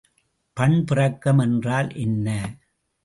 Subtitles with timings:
[0.57, 2.27] பண்பிறக்கம் என்றல் என்ன?